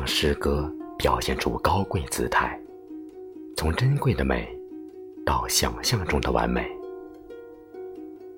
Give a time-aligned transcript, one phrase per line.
[0.00, 2.58] 让诗歌表现出高贵姿态，
[3.54, 4.48] 从珍贵的美
[5.26, 6.66] 到想象中的完美。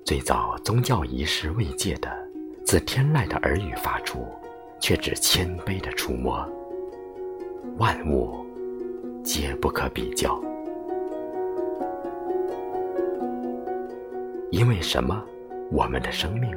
[0.03, 2.11] 最早宗教仪式未界的，
[2.65, 4.27] 自天籁的耳语发出，
[4.81, 6.45] 却只谦卑的触摸。
[7.77, 8.45] 万物
[9.23, 10.37] 皆不可比较，
[14.51, 15.23] 因为什么？
[15.71, 16.53] 我们的生命，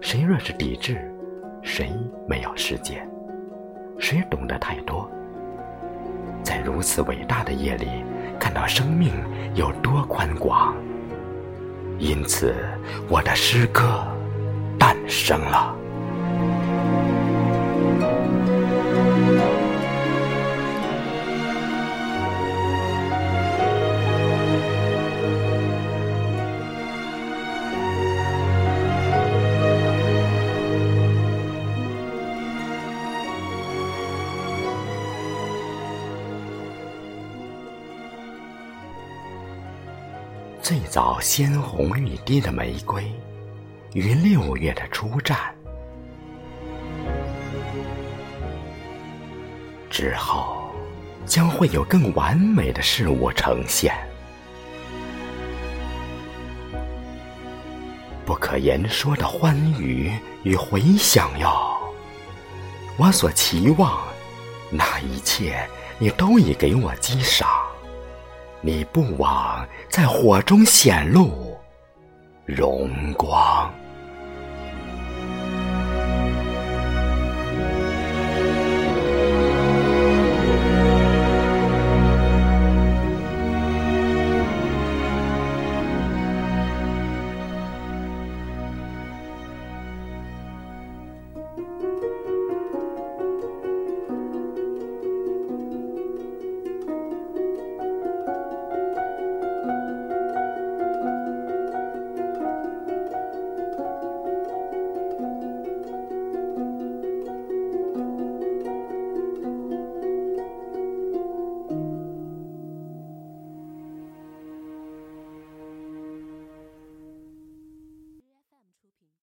[0.00, 1.14] 谁若是抵制，
[1.62, 1.92] 谁
[2.26, 3.06] 没有世界？
[4.02, 5.08] 谁懂得太多？
[6.42, 7.86] 在如此伟大的夜里，
[8.36, 9.12] 看到生命
[9.54, 10.74] 有多宽广。
[12.00, 12.52] 因此，
[13.08, 14.04] 我的诗歌
[14.76, 15.72] 诞生了。
[40.62, 43.02] 最早鲜红欲滴的玫瑰，
[43.94, 45.36] 于六月的初绽，
[49.90, 50.72] 之后
[51.26, 53.92] 将会有更完美的事物呈现。
[58.24, 60.12] 不可言说的欢愉
[60.44, 61.76] 与回响哟！
[62.96, 64.00] 我所期望
[64.70, 65.68] 那一切，
[65.98, 67.48] 你都已给我击赏。
[68.64, 71.58] 你不枉在火中显露
[72.46, 73.72] 荣光。